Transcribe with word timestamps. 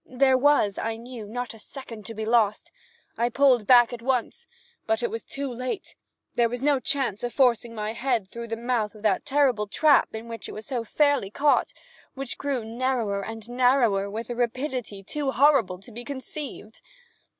There 0.09 0.35
was, 0.35 0.79
I 0.79 0.95
knew, 0.95 1.27
not 1.27 1.53
a 1.53 1.59
second 1.59 2.07
to 2.07 2.15
be 2.15 2.25
lost. 2.25 2.71
I 3.19 3.29
pulled 3.29 3.67
back 3.67 3.93
at 3.93 4.01
once—but 4.01 5.03
it 5.03 5.11
was 5.11 5.23
too 5.23 5.53
late. 5.53 5.95
There 6.33 6.49
was 6.49 6.59
no 6.63 6.79
chance 6.79 7.23
of 7.23 7.35
forcing 7.35 7.75
my 7.75 7.93
head 7.93 8.27
through 8.27 8.47
the 8.47 8.57
mouth 8.57 8.95
of 8.95 9.03
that 9.03 9.27
terrible 9.27 9.67
trap 9.67 10.15
in 10.15 10.27
which 10.27 10.49
it 10.49 10.53
was 10.53 10.65
so 10.65 10.83
fairly 10.83 11.29
caught, 11.29 11.67
and 11.75 12.15
which 12.15 12.39
grew 12.39 12.65
narrower 12.65 13.21
and 13.23 13.47
narrower 13.47 14.09
with 14.09 14.31
a 14.31 14.35
rapidity 14.35 15.03
too 15.03 15.29
horrible 15.29 15.77
to 15.79 15.91
be 15.91 16.03
conceived. 16.03 16.81